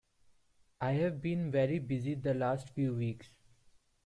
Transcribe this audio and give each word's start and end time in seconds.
I've 0.81 1.21
been 1.21 1.51
very 1.51 1.77
busy 1.77 2.15
the 2.15 2.33
last 2.33 2.71
few 2.71 2.95
weeks. 2.95 3.29